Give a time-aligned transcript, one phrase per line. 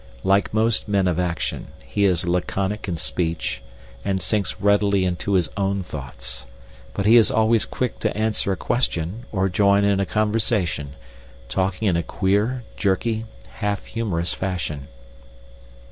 [0.23, 3.61] Like most men of action, he is laconic in speech,
[4.03, 6.47] and sinks readily into his own thoughts,
[6.95, 10.95] but he is always quick to answer a question or join in a conversation,
[11.49, 13.25] talking in a queer, jerky,
[13.59, 14.87] half humorous fashion.